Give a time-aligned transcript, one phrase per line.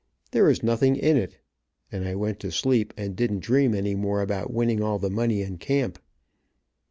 [0.31, 1.37] There is nothing in it,
[1.91, 5.43] and I went to sleep, and didn't dream any more about winning all the money
[5.43, 5.99] in camp."